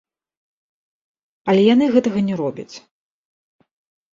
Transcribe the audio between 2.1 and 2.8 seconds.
не робяць.